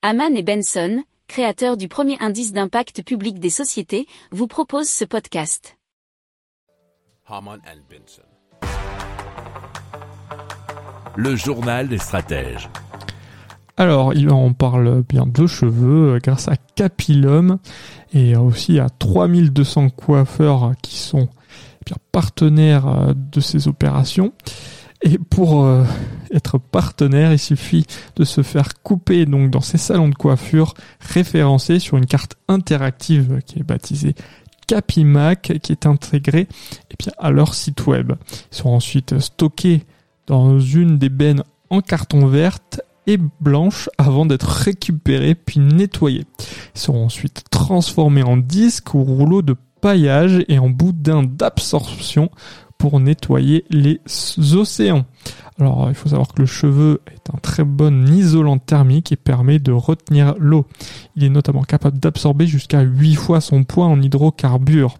Haman 0.00 0.36
et 0.36 0.44
Benson, 0.44 1.02
créateurs 1.26 1.76
du 1.76 1.88
premier 1.88 2.16
indice 2.20 2.52
d'impact 2.52 3.02
public 3.02 3.40
des 3.40 3.50
sociétés, 3.50 4.06
vous 4.30 4.46
proposent 4.46 4.88
ce 4.88 5.04
podcast. 5.04 5.76
Haman 7.26 7.58
and 7.66 7.80
Benson. 7.90 8.22
Le 11.16 11.34
journal 11.34 11.88
des 11.88 11.98
stratèges. 11.98 12.70
Alors, 13.76 14.14
il 14.14 14.30
en 14.30 14.52
parle 14.52 15.02
bien 15.02 15.26
de 15.26 15.48
cheveux 15.48 16.14
euh, 16.14 16.18
grâce 16.22 16.46
à 16.46 16.54
Capilum 16.76 17.58
et 18.12 18.36
aussi 18.36 18.78
à 18.78 18.88
3200 18.88 19.90
coiffeurs 19.90 20.74
qui 20.80 20.96
sont 20.96 21.28
eh 21.80 21.84
bien, 21.86 21.96
partenaires 22.12 22.86
euh, 22.86 23.14
de 23.16 23.40
ces 23.40 23.66
opérations. 23.66 24.32
Et 25.02 25.18
pour 25.18 25.64
euh, 25.64 25.82
être 26.32 26.58
partenaire, 26.58 27.32
il 27.32 27.38
suffit 27.38 27.86
de 28.16 28.24
se 28.24 28.42
faire 28.42 28.82
couper 28.82 29.26
donc 29.26 29.50
dans 29.50 29.60
ces 29.60 29.78
salons 29.78 30.08
de 30.08 30.14
coiffure 30.14 30.74
référencés 31.00 31.78
sur 31.78 31.96
une 31.96 32.06
carte 32.06 32.36
interactive 32.48 33.40
qui 33.46 33.60
est 33.60 33.64
baptisée 33.64 34.14
Capimac 34.68 35.52
qui 35.62 35.72
est 35.72 35.86
intégrée 35.86 36.46
et 36.90 36.94
bien, 36.98 37.12
à 37.18 37.30
leur 37.30 37.54
site 37.54 37.86
web. 37.86 38.12
Ils 38.52 38.56
sont 38.56 38.68
ensuite 38.68 39.18
stockés 39.18 39.84
dans 40.26 40.60
une 40.60 40.98
des 40.98 41.08
bennes 41.08 41.42
en 41.70 41.80
carton 41.80 42.26
verte 42.26 42.82
et 43.06 43.18
blanche 43.40 43.88
avant 43.96 44.26
d'être 44.26 44.46
récupérés 44.46 45.34
puis 45.34 45.58
nettoyés. 45.58 46.26
Ils 46.74 46.80
seront 46.80 47.06
ensuite 47.06 47.44
transformés 47.50 48.22
en 48.22 48.36
disques 48.36 48.92
ou 48.94 49.02
rouleaux 49.02 49.42
de 49.42 49.56
paillage 49.80 50.44
et 50.48 50.58
en 50.58 50.68
boudin 50.68 51.22
d'absorption 51.22 52.30
pour 52.78 53.00
nettoyer 53.00 53.64
les 53.70 54.00
océans. 54.54 55.04
Alors, 55.60 55.86
il 55.88 55.94
faut 55.94 56.10
savoir 56.10 56.28
que 56.28 56.40
le 56.40 56.46
cheveu 56.46 57.00
est 57.08 57.34
un 57.34 57.38
très 57.38 57.64
bon 57.64 58.08
isolant 58.08 58.58
thermique 58.58 59.10
et 59.10 59.16
permet 59.16 59.58
de 59.58 59.72
retenir 59.72 60.34
l'eau. 60.38 60.66
Il 61.16 61.24
est 61.24 61.28
notamment 61.28 61.64
capable 61.64 61.98
d'absorber 61.98 62.46
jusqu'à 62.46 62.80
8 62.80 63.16
fois 63.16 63.40
son 63.40 63.64
poids 63.64 63.86
en 63.86 64.00
hydrocarbures. 64.00 64.98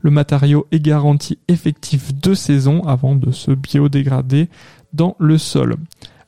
Le 0.00 0.12
matériau 0.12 0.68
est 0.70 0.80
garanti 0.80 1.38
effectif 1.48 2.14
de 2.14 2.34
saison 2.34 2.82
avant 2.86 3.16
de 3.16 3.32
se 3.32 3.50
biodégrader 3.50 4.48
dans 4.92 5.16
le 5.18 5.38
sol. 5.38 5.74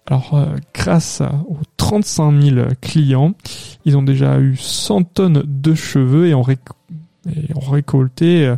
Alors, 0.07 0.35
euh, 0.35 0.57
grâce 0.75 1.23
aux 1.49 1.59
35 1.77 2.43
000 2.43 2.67
clients, 2.81 3.35
ils 3.85 3.97
ont 3.97 4.03
déjà 4.03 4.41
eu 4.41 4.57
100 4.57 5.05
tonnes 5.05 5.45
de 5.47 5.75
cheveux 5.75 6.27
et 6.27 6.35
ont, 6.35 6.43
récolté, 7.71 8.47
euh, 8.47 8.57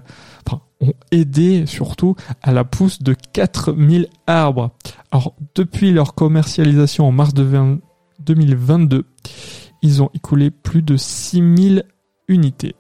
ont 0.81 0.93
aidé 1.11 1.67
surtout 1.67 2.17
à 2.43 2.53
la 2.53 2.65
pousse 2.65 3.03
de 3.03 3.15
4000 3.33 4.09
arbres. 4.27 4.71
Alors, 5.11 5.35
depuis 5.55 5.91
leur 5.91 6.15
commercialisation 6.15 7.07
en 7.07 7.13
mars 7.13 7.35
de 7.35 7.47
2022, 8.21 9.07
ils 9.83 10.03
ont 10.03 10.11
écoulé 10.15 10.51
plus 10.51 10.83
de 10.83 10.97
6000 10.97 11.85
unités. 12.29 12.75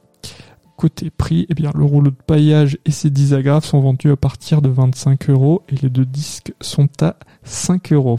Côté 0.76 1.10
prix, 1.10 1.46
eh 1.50 1.54
bien, 1.54 1.70
le 1.74 1.84
rouleau 1.84 2.10
de 2.10 2.16
paillage 2.16 2.78
et 2.86 2.90
ses 2.90 3.10
10 3.10 3.34
agrafes 3.34 3.66
sont 3.66 3.80
vendus 3.80 4.10
à 4.10 4.16
partir 4.16 4.62
de 4.62 4.70
25 4.70 5.28
euros 5.28 5.62
et 5.68 5.76
les 5.76 5.90
deux 5.90 6.06
disques 6.06 6.54
sont 6.60 6.88
à 7.02 7.16
5 7.44 7.92
euros. 7.92 8.18